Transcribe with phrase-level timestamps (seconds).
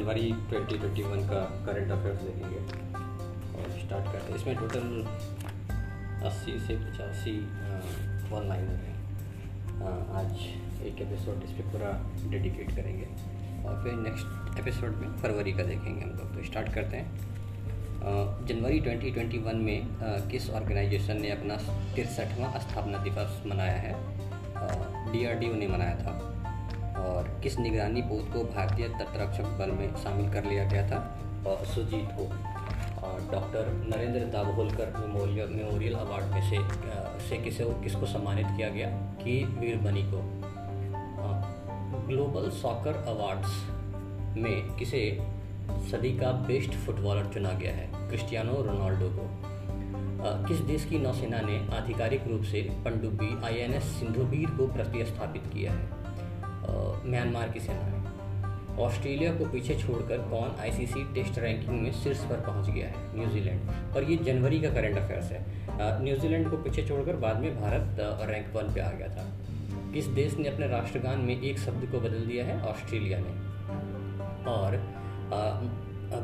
[0.00, 2.60] जनवरी 2021 का current affairs देखेंगे
[3.56, 4.86] और स्टार्ट करते हैं। इसमें टोटल
[6.26, 7.34] 80 से पचासी
[8.30, 8.96] वन लाइनर हैं।
[10.12, 10.32] आज
[10.86, 11.90] एक एपिसोड इस पर पूरा
[12.30, 13.08] डेडिकेट करेंगे
[13.64, 18.80] और फिर नेक्स्ट एपिसोड में फरवरी का देखेंगे हम लोग। तो स्टार्ट करते हैं। जनवरी
[18.80, 19.86] 2021 में
[20.30, 21.56] किस ऑर्गेनाइजेशन ने अपना
[21.94, 23.94] तिरसठवां स्थापना दिवस मनाया है?
[25.12, 26.29] डीआरडीओ ने मनाया था।
[27.00, 31.18] और किस निगरानी पोत को भारतीय तटरक्षक बल में शामिल कर लिया गया था?
[31.46, 32.22] और सुजीत को
[33.06, 36.90] और doctor Narendra Dabholkar memorial memorial award में से
[37.28, 38.88] से किसे किसको सम्मानित किया गया?
[39.24, 40.40] कि वीरबनी को।
[42.06, 43.66] ग्लोबल सॉकर अवार्ड्स
[44.42, 45.18] में किसे
[45.70, 47.90] सदी का बेस्ट फुटबॉलर चुना गया है?
[48.08, 49.50] क्रिस्टियानो रोनाल्डो को।
[50.48, 55.99] किस देश की नौसेना ने आधिकारिक रूप से पनडुब्बी आईएनएस सिंधुबीर को प्रतिस्थापित किया है?
[57.06, 57.98] म्यांमार की सेना ने
[58.82, 62.94] ऑस्ट्रेलिया को पीछे छोड़कर कौन आईसीसी टेस्ट रैंकिंग में शीर्ष पर पहुँच गया है?
[63.16, 67.96] न्यूजीलैंड और ये जनवरी का करंट अफेयर्स है। न्यूजीलैंड को पीछे छोड़कर बाद में भारत
[68.30, 69.26] रैंक वन पे आ गया था।
[69.92, 73.32] किस देश ने अपने राष्ट्रगान में एक शब्द को बदल दिया है, ऑस्ट्रेलिया ने।
[74.50, 74.76] और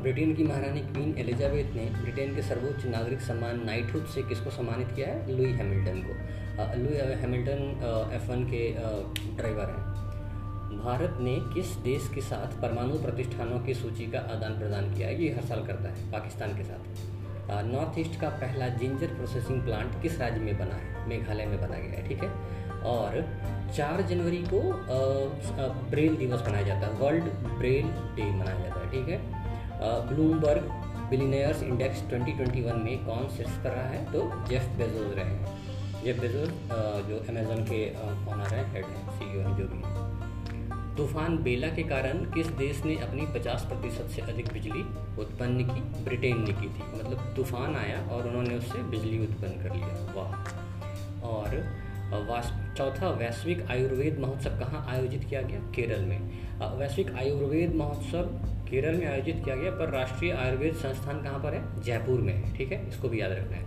[0.02, 4.88] ब्रिटेन की महारानी क्वीन एलिजाबेथ ने ब्रिटेन के सर्वोच्च नागरिक सम्मान नाइटहुड से किसको सम्मानित
[4.96, 5.36] किया है?
[5.36, 6.14] लुई हैमिल्टन को।
[6.82, 7.60] लुई हैमिल्टन
[8.14, 8.70] एफ़ वन के
[9.36, 10.05] ड्राइवर हैं।
[10.68, 15.22] भारत ने किस देश के साथ परमाणु प्रतिष्ठानों की सूची का आदान प्रदान किया है,
[15.22, 20.00] ये हर साल करता है, पाकिस्तान के साथ। नॉर्थ ईस्ट का पहला जिंजर प्रोसेसिंग प्लांट
[20.02, 21.08] किस राज्य में बना है?
[21.08, 22.30] मेघालय में बना गया है, ठीक है?
[22.84, 23.20] और
[23.76, 24.60] चार जनवरी को
[25.90, 27.24] ब्रेल दिवस मनाया जाता है वर्ल्ड
[27.58, 27.86] ब्रेल
[28.16, 29.18] डे मनाया जाता है, ठीक है?
[30.08, 30.68] ब्लूमबर्ग
[31.10, 34.04] बिलीनियर्स इंडेक्स 2021 में कौन शीर्ष कर रहा है?
[34.12, 36.48] तो जेफ बेजोज रहे हैं। जेफ बेजोस
[37.08, 37.80] जो अमेजोन के
[38.32, 40.15] ऑनर हैं हेड हैं सी जो भी हैं।
[40.96, 44.80] तूफ़ान बेला के कारण किस देश ने अपनी 50 प्रतिशत से अधिक बिजली
[45.22, 46.98] उत्पन्न की, ब्रिटेन ने की थी?
[46.98, 50.32] मतलब तूफ़ान आया और उन्होंने उससे बिजली उत्पन्न कर लिया। वाह।
[51.26, 51.76] और
[52.76, 55.60] चौथा, वैश्विक आयुर्वेद महोत्सव कहाँ आयोजित किया गया?
[55.60, 56.20] केरल में।
[56.78, 58.22] वैश्विक आयुर्वेद महोत्सव
[58.70, 61.82] केरल में आयोजित किया गया, पर राष्ट्रीय आयुर्वेद संस्थान कहाँ पर है?
[61.82, 62.88] जयपुर में है, ठीक है?
[62.88, 63.64] इसको भी याद रखना है।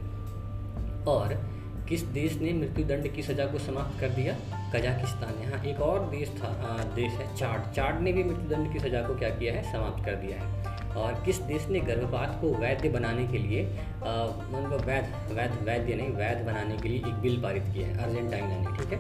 [1.05, 1.49] और
[1.89, 4.58] किस देश ने मृत्युदंड की सज़ा को समाप्त कर दिया?
[4.75, 8.79] कजाकिस्तान। यहाँ एक और देश था आ, देश है चार्ट चार्ट ने भी मृत्युदंड की
[8.79, 9.71] सज़ा को क्या किया है?
[9.71, 10.57] समाप्त कर दिया है।
[10.95, 13.63] और किस देश ने गर्भपात को वैध बनाने के लिए
[13.97, 18.03] मतलब वैध वैध वैद्य नहीं वैध बनाने के लिए एक बिल पारित किया है?
[18.03, 18.99] अर्जेंटाइना ने ठीक है?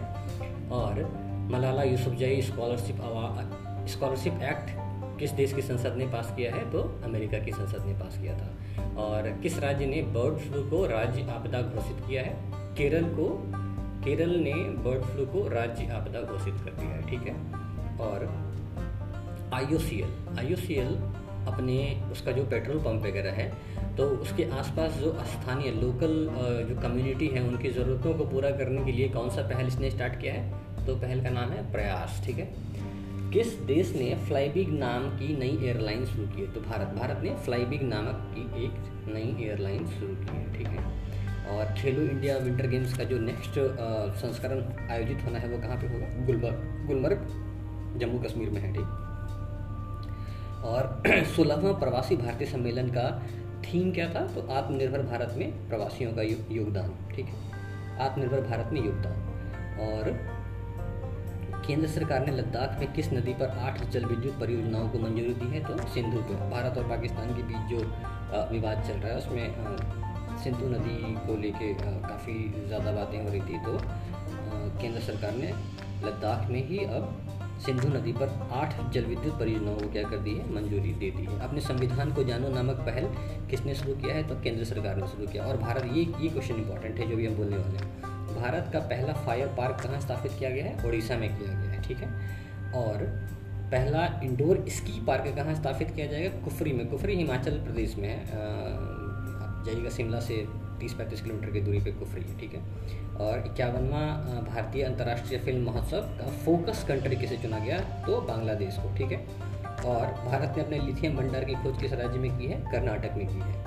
[0.71, 1.01] और
[1.51, 2.97] Malala Yousafzai scholarship
[3.89, 4.77] scholarship act
[5.19, 6.69] किस देश की संसद ने पास किया है?
[6.71, 8.49] तो अमेरिका की संसद ने पास किया था।
[8.97, 12.35] और किस राज्य ने बर्ड फ्लू को राज्य आपदा घोषित किया है?
[12.77, 13.27] केरल को
[14.03, 17.35] केरल ने बर्ड फ्लू को राज्य आपदा घोषित कर दिया है, ठीक है?
[17.99, 18.27] और
[19.53, 19.65] आई
[20.39, 20.95] आईओसीएल
[21.47, 21.77] अपने
[22.11, 23.47] उसका जो पेट्रोल पंप वगैरह है
[23.97, 26.13] तो उसके आसपास जो स्थानीय लोकल
[26.69, 30.19] जो कम्युनिटी है, उनकी ज़रूरतों को पूरा करने के लिए कौन सा पहल इसने स्टार्ट
[30.21, 30.85] किया है?
[30.85, 32.47] तो पहल का नाम है प्रयास, ठीक है?
[33.33, 36.51] किस देश ने फ्लाईबिग नाम की नई एयरलाइन शुरू की है?
[36.53, 38.73] तो भारत भारत ने फ्लाईबिग नामक की एक
[39.07, 41.08] नई एयरलाइन शुरू की है, ठीक है?
[41.49, 43.53] और खेलो इंडिया विंटर गेम्स का जो नेक्स्ट
[44.15, 46.25] संस्करण आयोजित होना है, वो कहाँ पे होगा?
[46.25, 47.17] गुलमर्ग गुलमर्ग,
[47.99, 49.05] जम्मू कश्मीर में है, ठीक।
[50.65, 51.03] और
[51.35, 53.23] सोलहवां प्रवासी भारतीय सम्मेलन का
[53.61, 54.27] थीम क्या था?
[54.27, 56.21] तो आत्मनिर्भर भारत में प्रवासियों का
[56.53, 57.35] योगदान, ठीक है।
[57.99, 59.13] आत्मनिर्भर भारत में योगदान।
[59.79, 60.03] और
[61.67, 65.57] केंद्र सरकार ने लद्दाख में किस नदी पर आठ जल विद्युत परियोजनाओं को मंजूरी दी
[65.57, 65.63] है?
[65.63, 67.77] तो सिंधु पर। भारत और पाकिस्तान के बीच जो
[68.51, 69.55] विवाद चल रहा है, उसमें
[70.43, 73.79] सिंधु नदी को लेके काफ़ी ज़्यादा बातें हो रही थी तो
[74.81, 75.51] केंद्र सरकार ने
[76.05, 77.25] लद्दाख में ही अब
[77.65, 80.43] सिंधु नदी पर आठ जल विद्युत परियोजनाओं को क्या कर दी है?
[80.55, 83.07] मंजूरी दे दी है। अपने संविधान को जानो नामक पहल
[83.49, 84.27] किसने शुरू किया है?
[84.27, 87.25] तो केंद्र सरकार ने शुरू किया। और भारत, ये ये क्वेश्चन इंपॉर्टेंट है जो भी
[87.25, 90.87] हम बोलने वाले हैं। भारत का पहला फायर पार्क कहाँ स्थापित किया गया है?
[90.87, 92.09] उड़ीसा में किया गया है, ठीक है?
[92.75, 93.03] और
[93.71, 96.29] पहला इंडोर स्की पार्क कहाँ स्थापित किया जाएगा?
[96.43, 98.19] कुफरी में। कुफरी हिमाचल प्रदेश में है।
[99.65, 100.47] जाइएगा शिमला से
[100.79, 102.59] तीस पैंतीस किलोमीटर की दूरी पे कुफरी है, ठीक है?
[103.15, 103.99] और इक्यावनवा
[104.55, 107.79] भारतीय अंतर्राष्ट्रीय फ़िल्म महोत्सव का फोकस कंट्री किसे चुना गया?
[107.79, 109.49] तो बांग्लादेश को, ठीक है?
[109.85, 112.61] और भारत ने अपने लिथियम भंडार की खोज किस राज्य में की है?
[112.71, 113.65] कर्नाटक में की है।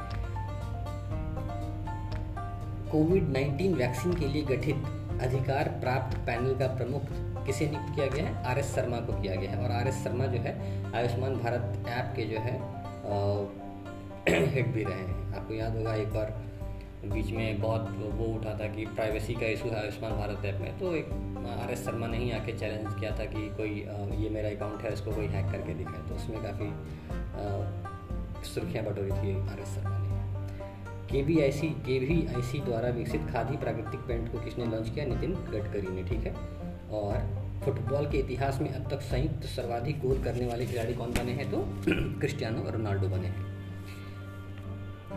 [2.93, 4.77] कोविड 19 वैक्सीन के लिए गठित
[5.23, 7.03] अधिकार प्राप्त पैनल का प्रमुख
[7.47, 8.45] किसे नियुक्त किया गया है?
[8.45, 10.53] आर एस शर्मा को किया गया है। और आर एस शर्मा जो है,
[10.95, 12.61] आयुष्मान भारत ऐप के जो है
[14.29, 16.35] हेड भी रहे हैं। आपको याद होगा, एक बार
[17.05, 20.79] बीच में बहुत वो उठा था कि प्राइवेसी का इशू है आयुष्मान भारत ऐप में।
[20.79, 21.09] तो एक
[21.63, 23.71] आर एस शर्मा ने ही आके चैलेंज किया था कि कोई
[24.23, 26.71] ये मेरा अकाउंट है, इसको कोई हैक करके दिखाए। तो उसमें काफ़ी
[28.45, 30.13] सुर्खियाँ बटोरी थी आर एस शर्मा ने।
[31.13, 34.67] के वी आई सी के वी आई सी द्वारा विकसित खादी प्राकृतिक पेंट को किसने
[34.67, 35.05] लॉन्च किया?
[35.07, 36.35] नितिन गडकरी ने, ठीक है?
[36.91, 41.33] और फुटबॉल के इतिहास में अब तक संयुक्त सर्वाधिक गोल करने वाले खिलाड़ी कौन बने
[41.33, 41.51] हैं?
[41.51, 41.59] तो
[42.21, 43.52] क्रिस्टियानो रोनाल्डो बने हैं।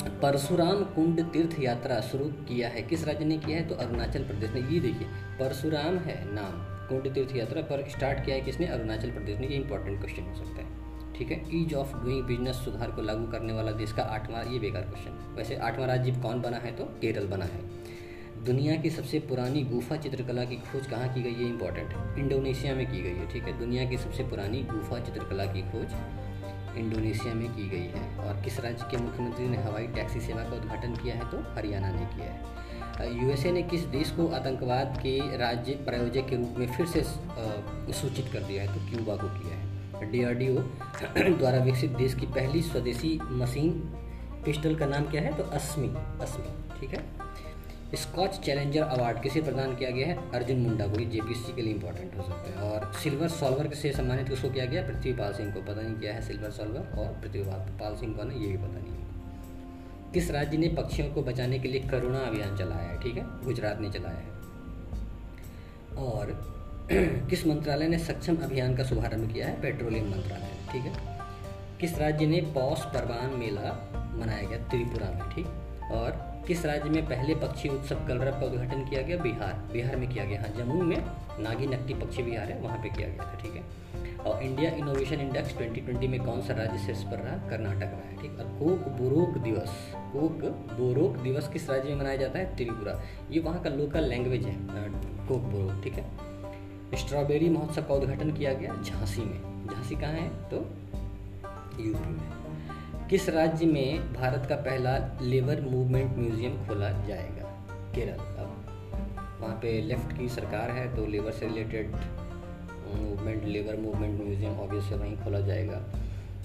[0.03, 3.67] परशुराम कुंड तीर्थ यात्रा शुरू किया है। किस राज्य ने किया है?
[3.67, 5.07] तो अरुणाचल प्रदेश ने। ये देखिए,
[5.39, 8.65] परशुराम है नाम। कुंड तीर्थ यात्रा पर स्टार्ट किया है किसने?
[8.65, 11.61] अरुणाचल प्रदेश ने। ये इंपॉर्टेंट क्वेश्चन हो सकता है। ठीक है?
[11.61, 15.35] ईज ऑफ़ डूइंग बिज़नेस सुधार को लागू करने वाला देश का आठवां ये बेकार क्वेश्चन
[15.37, 16.71] वैसे आठवां राज्य कौन बना है?
[16.71, 17.61] तो केरल बना है।
[18.43, 21.49] दुनिया की सबसे पुरानी गुफा चित्रकला की खोज कहाँ की गई है?
[21.49, 23.59] इंपॉर्टेंट इंडोनेशिया में की गई है। ठीक है?
[23.59, 25.87] दुनिया की सबसे पुरानी गुफा चित्रकला की खोज
[26.77, 30.55] इंडोनेशिया में की गई है। और किस राज्य के मुख्यमंत्री ने हवाई टैक्सी सेवा का
[30.55, 32.53] उद्घाटन किया है तो हरियाणा ने किया है।
[33.13, 37.03] यूएसए ने किस देश को आतंकवाद के राज्य प्रायोजक के रूप में फिर से
[37.93, 40.55] सूचित कर दिया है तो क्यूबा को किया है। डीआरडीओ
[41.37, 43.71] द्वारा विकसित देश की पहली स्वदेशी मशीन
[44.45, 45.87] पिस्टल का नाम क्या है तो अस्मी
[46.21, 47.03] अस्मी, ठीक है?
[47.93, 50.31] स्कॉच चैलेंजर अवार्ड किसे प्रदान किया गया है?
[50.31, 54.29] अर्जुन मुंडा को जेपीएससी के लिए इंपॉर्टेंट हो सकता है। और सिल्वर सॉल्वर से सम्मानित
[54.29, 54.81] किसको किया गया?
[54.81, 58.47] पृथ्वीपाल सिंह को। पता नहीं क्या है सिल्वर सॉल्वर और पृथ्वीपाल सिंह कौन है, ये
[58.47, 59.05] भी पता नहीं। है
[60.13, 63.01] किस राज्य ने पक्षियों को बचाने के लिए करुणा अभियान चलाया है?
[63.01, 63.43] ठीक है?
[63.43, 64.29] गुजरात ने चलाया है।
[65.97, 66.55] और
[67.29, 69.61] किस मंत्रालय ने सक्षम अभियान का शुभारंभ किया है?
[69.61, 71.19] पेट्रोलियम मंत्रालय। ठीक है?
[71.79, 74.57] किस राज्य ने पौष परवान मेला मनाया गया?
[74.57, 75.47] त्रिपुरा में। ठीक?
[75.91, 79.17] और किस राज्य में पहले पक्षी उत्सव कलरव का उद्घाटन किया गया?
[79.17, 81.03] बिहार। बिहार में किया गया हाँ जम्मू में
[81.39, 83.85] नागी नकटी पक्षी बिहार है, वहाँ पे किया गया था, ठीक है?
[84.17, 87.49] और इंडिया इनोवेशन इंडेक्स 2020 में कौन सा राज्य शीर्ष पर रहा?
[87.49, 88.31] कर्नाटक रहा है, ठीक?
[88.31, 90.45] और कोक बोरोक दिवस, कोक
[90.79, 92.55] बोरोक दिवस किस राज्य में मनाया जाता है?
[92.55, 93.01] त्रिपुरा।
[93.31, 94.55] ये वहाँ का लोकल लैंग्वेज है
[95.27, 96.05] कोक बोरोक, ठीक है?
[96.95, 100.29] स्ट्रॉबेरी महोत्सव का उद्घाटन किया गया झांसी में। झांसी कहाँ है?
[100.29, 100.55] तो
[101.83, 102.44] यूपी में।
[103.09, 104.91] किस राज्य में भारत का पहला
[105.21, 107.49] लेबर मूवमेंट म्यूज़ियम खोला जाएगा?
[107.95, 111.91] केरल। अब वहाँ पे लेफ़्ट की सरकार है तो लेबर से related
[112.93, 115.81] movement labour movement museum obviously वहीं खोला जाएगा।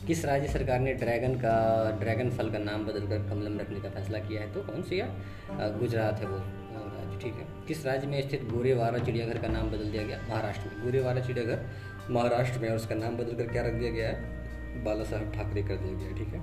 [0.07, 1.55] किस राज्य सरकार ने ड्रैगन का,
[2.01, 5.79] ड्रैगन फल का नाम बदलकर कमलम रखने का फैसला किया है तो कौन सी है
[5.79, 9.91] गुजरात है वो राज्य, ठीक है। किस राज्य में स्थित गोरेवारा चिड़ियाघर का नाम बदल
[9.91, 10.19] दिया गया?
[10.29, 11.65] महाराष्ट्र में। गोरेवारा चिड़ियाघर
[12.11, 14.39] महाराष्ट्र में और उसका नाम बदलकर क्या रख दिया गया है?
[14.77, 16.41] बाला साहब ठाकरे कर दिया गया, ठीक है?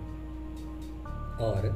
[1.42, 1.70] और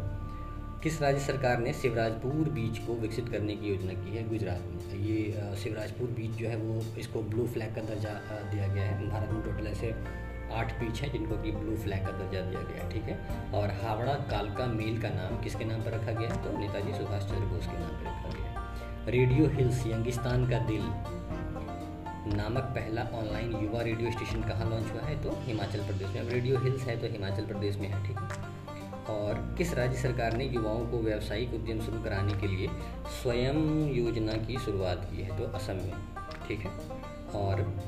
[0.84, 4.28] किस राज्य सरकार ने शिवराजपुर बीच को विकसित करने की योजना की है?
[4.30, 8.14] गुजरात में। ये शिवराजपुर बीच जो है वो इसको ब्लू फ्लैग का दर्जा
[8.52, 9.94] दिया गया है। भारत में टोटल ऐसे
[10.54, 13.52] आठ बीच हैं जिनको कि ब्लू फ्लैग का दर्जा दिया गया है, ठीक है?
[13.54, 17.46] और हावड़ा कालका मेल का नाम किसके नाम पर रखा गया तो नेताजी सुभाष चंद्र
[17.46, 18.50] बोस के नाम पर रखा गया
[19.08, 20.82] रेडियो हिल्स, यंगिस्तान का दिल।
[22.28, 25.24] नामक पहला ऑनलाइन युवा रेडियो स्टेशन कहाँ लॉन्च हुआ है?
[25.24, 28.52] तो हिमाचल प्रदेश में। अब रेडियो हिल्स है तो हिमाचल प्रदेश में है, ठीक है?
[29.16, 32.68] और किस राज्य सरकार ने युवाओं को व्यावसायिक उद्यम शुरू कराने के लिए
[33.22, 35.38] स्वयं योजना की शुरुआत की है?
[35.38, 35.94] तो असम में,
[36.48, 36.72] ठीक है?
[37.36, 37.84] और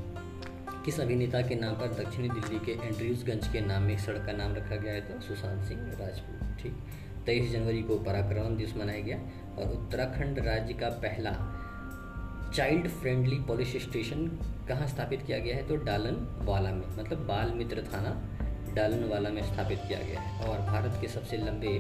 [0.86, 4.56] किस अभिनेता के नाम पर दक्षिणी दिल्ली के एंड्रयूजगंज के नाम में सड़क का नाम
[4.56, 5.02] रखा गया है?
[5.02, 6.78] तो सुशांत सिंह राजपूत, ठीक?
[7.26, 9.18] तेईस जनवरी को पराक्रम दिवस मनाया गया
[9.58, 11.60] और उत्तराखंड राज्य का पहला
[12.56, 14.28] चाइल्ड फ्रेंडली पुलिस स्टेशन
[14.68, 15.68] कहाँ स्थापित किया गया है?
[15.68, 18.12] तो डालन वाला में मतलब बाल मित्र थाना
[18.74, 21.78] डालन वाला में स्थापित किया गया है। और भारत के सबसे लंबे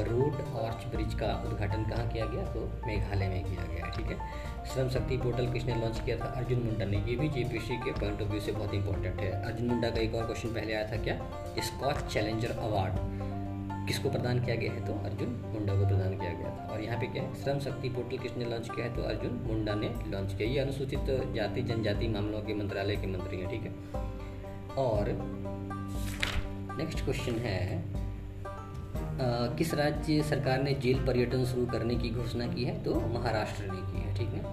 [0.00, 2.44] रोड आर्च ब्रिज का उद्घाटन कहाँ किया गया?
[2.44, 4.18] तो मेघालय में किया गया ठीक है?
[4.66, 6.24] श्रम शक्ति पोर्टल किसने लॉन्च किया था?
[6.24, 9.66] अर्जुन मुंडा ने। ये भी जेपीसी के पॉइंट ऑफ़ व्यू से बहुत इंपॉर्टेंट है। अर्जुन
[9.66, 11.20] मुंडा का एक और क्वेश्चन पहले आया था क्या?
[11.62, 13.15] स्कॉच चैलेंजर अवार्ड
[13.86, 14.86] किसको प्रदान किया गया है?
[14.86, 17.34] तो अर्जुन मुंडा को प्रदान किया गया था। और यहाँ पे क्या है?
[17.34, 18.96] श्रम शक्ति पोर्टल किसने लॉन्च किया है?
[18.96, 23.36] तो अर्जुन मुंडा ने लॉन्च किया। ये अनुसूचित जाति जनजाति मामलों के मंत्रालय के मंत्री
[23.36, 23.74] हैं ठीक है?
[24.76, 25.04] और
[26.78, 27.84] नेक्स्ट क्वेश्चन है
[29.16, 32.84] आ, किस राज्य सरकार ने जेल पर्यटन शुरू करने की घोषणा की है?
[32.84, 34.44] तो महाराष्ट्र ने की है ठीक है?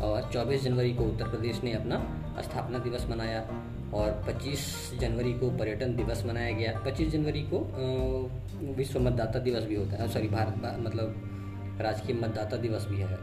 [0.00, 1.96] और 24 जनवरी को उत्तर प्रदेश ने अपना
[2.42, 3.40] स्थापना दिवस मनाया।
[3.94, 4.60] और 25
[5.00, 7.58] जनवरी को पर्यटन दिवस मनाया गया। 25 जनवरी को
[8.76, 13.18] विश्व मतदाता दिवस भी होता है। सॉरी भारत मतलब राजकीय मतदाता दिवस भी है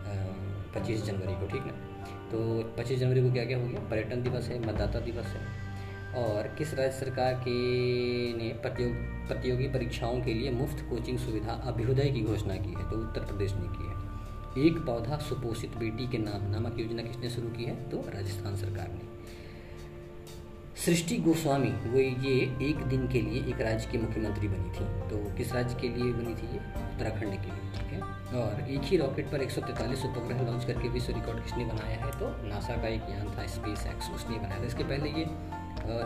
[0.76, 1.74] पच्चीस जनवरी को, ठीक ना?
[2.32, 2.40] तो
[2.78, 3.80] 25 जनवरी को क्या क्या हो गया?
[3.90, 5.46] पर्यटन दिवस है, मतदाता दिवस है।
[6.18, 7.52] और किस राज्य सरकार के
[8.34, 8.94] ने प्रतियोग
[9.28, 12.90] प्रतियोगी परीक्षाओं के लिए मुफ़्त कोचिंग सुविधा अभ्युदय की घोषणा की है?
[12.90, 17.30] तो उत्तर प्रदेश ने की है। एक पौधा सुपोषित बेटी के नाम, नामक योजना किसने
[17.30, 17.76] शुरू की है?
[17.90, 19.17] तो राजस्थान सरकार ने।
[20.88, 22.34] सृष्टि गोस्वामी, वो ये
[22.70, 26.12] एक दिन के लिए एक राज्य की मुख्यमंत्री बनी थी। तो किस राज्य के लिए
[26.14, 26.60] बनी थी ये?
[26.60, 28.02] उत्तराखंड के लिए, ठीक है?
[28.42, 32.12] और एक ही रॉकेट पर 143 उपग्रह लॉन्च करके विश्व रिकॉर्ड किसने बनाया है?
[32.12, 35.26] तो नासा का एक यान था स्पेस एक्स उसने बनाया था। इसके पहले ये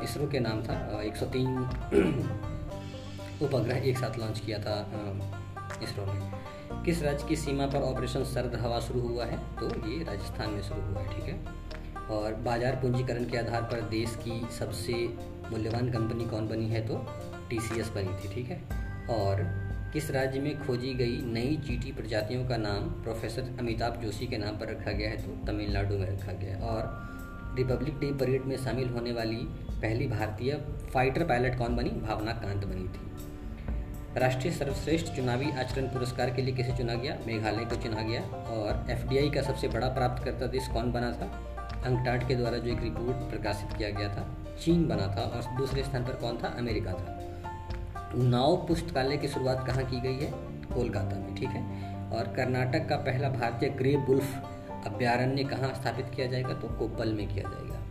[0.03, 1.57] इसरो के नाम था एक सौ तीन
[3.41, 4.75] उपग्रह एक साथ लॉन्च किया था
[5.83, 9.37] इसरो ने। किस राज्य की सीमा पर ऑपरेशन सर्द हवा शुरू हुआ है?
[9.37, 11.60] तो ये राजस्थान में शुरू हुआ है, ठीक है?
[12.11, 14.93] और बाज़ार पूंजीकरण के आधार पर देश की सबसे
[15.51, 17.05] मूल्यवान कंपनी कौन बनी है तो
[17.49, 18.61] टीसीएस बनी थी, ठीक है?
[19.09, 19.43] और
[19.93, 24.57] किस राज्य में खोजी गई नई चीटी प्रजातियों का नाम प्रोफेसर अमिताभ जोशी के नाम
[24.57, 28.55] पर रखा गया है तो तमिलनाडु में रखा गया है। और रिपब्लिक डे परेड में
[28.57, 29.35] शामिल होने वाली
[29.71, 30.53] पहली भारतीय
[30.93, 31.89] फाइटर पायलट कौन बनी?
[32.01, 37.17] भावना कांत बनी थी। राष्ट्रीय सर्वश्रेष्ठ चुनावी आचरण पुरस्कार के लिए किसे चुना गया?
[37.27, 41.27] मेघालय को चुना गया। और एफडीआई का सबसे बड़ा प्राप्तकर्ता देश कौन बना था?
[41.85, 45.83] अंकटाट के द्वारा जो एक रिपोर्ट प्रकाशित किया गया था, चीन बना था और दूसरे
[45.83, 46.47] स्थान पर कौन था?
[46.47, 47.17] अमेरिका था।
[48.15, 50.31] उन्नाव पुस्तकालय की शुरुआत कहाँ की गई है?
[50.73, 51.91] कोलकाता में, ठीक है?
[52.09, 54.43] और कर्नाटक का पहला भारतीय ग्रे बुल्फ
[54.85, 56.53] अभ्यारण्य कहाँ स्थापित किया जाएगा?
[56.53, 57.81] तो कोप्पल में किया जाएगा।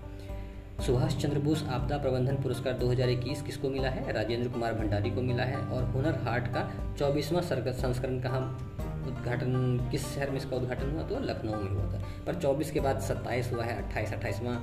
[0.83, 4.13] सुभाष चंद्र बोस आपदा प्रबंधन पुरस्कार 2021 किसको मिला है?
[4.13, 7.43] राजेंद्र कुमार भंडारी को मिला है। और हुनर हाट का चौबीसवां
[7.73, 8.77] संस्करण कहाँ
[9.07, 11.03] उद्घाटन, किस शहर में इसका उद्घाटन हुआ?
[11.03, 14.57] तो लखनऊ में हुआ था। पर 24 के बाद 27 हुआ है, अट्ठाईस, अट्ठाईसवां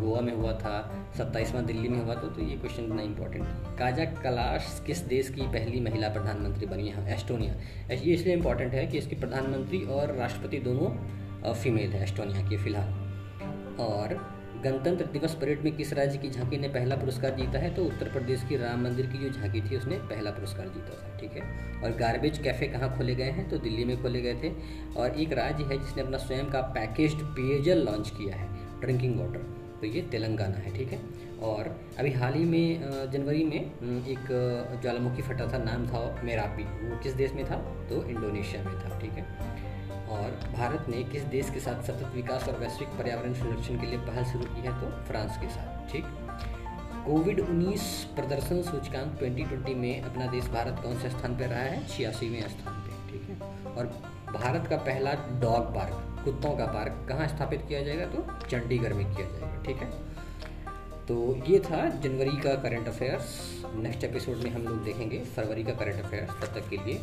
[0.00, 4.04] गोवा में हुआ था, सत्ताईसवां दिल्ली में हुआ था तो ये क्वेश्चन इतना इंपॉर्टेंट काजा
[4.04, 7.14] कलाश किस देश की पहली महिला प्रधानमंत्री बनी है?
[7.14, 7.54] एस्टोनिया।
[7.94, 12.92] ये इसलिए इंपॉर्टेंट है कि इसकी प्रधानमंत्री और राष्ट्रपति दोनों फीमेल है, एस्टोनिया की फ़िलहाल।
[13.80, 14.31] और
[14.64, 18.08] गणतंत्र दिवस परेड में किस राज्य की झांकी ने पहला पुरस्कार जीता है तो उत्तर
[18.12, 21.42] प्रदेश की राम मंदिर की जो झांकी थी, उसने पहला पुरस्कार जीता था, ठीक है?
[21.82, 24.52] और गार्बेज कैफ़े कहाँ खोले गए हैं तो दिल्ली में खोले गए थे।
[24.96, 28.48] और एक राज्य है जिसने अपना स्वयं का पैकेज्ड पेयजल लॉन्च किया है
[28.80, 29.50] ड्रिंकिंग वाटर
[29.80, 30.98] तो ये तेलंगाना है, ठीक है?
[31.42, 33.60] और अभी हाल ही में जनवरी में
[34.06, 34.28] एक
[34.82, 37.56] ज्वालामुखी फटा था, नाम था मेरापी, वो किस देश में था?
[37.88, 39.26] तो इंडोनेशिया में था, ठीक है?
[40.12, 43.98] और भारत ने किस देश के साथ सतत विकास और वैश्विक पर्यावरण संरक्षण के लिए
[43.98, 46.04] पहल शुरू की है तो फ्रांस के साथ, ठीक?
[47.06, 47.82] कोविड 19
[48.16, 51.86] प्रदर्शन सूचकांक 2020 में अपना देश भारत कौन से स्थान पर रहा है?
[51.86, 53.36] छियासीवें स्थान पर ठीक है?
[53.72, 53.86] और
[54.32, 58.06] भारत का पहला डॉग पार्क, कुत्तों का पार्क, कहाँ स्थापित किया जाएगा?
[58.06, 60.12] तो चंडीगढ़ में किया जाएगा, ठीक है?
[61.08, 63.26] तो ये था जनवरी का करंट अफेयर्स
[63.74, 67.00] नेक्स्ट एपिसोड में हम लोग देखेंगे फरवरी का करंट अफेयर्स तब तक के लिए।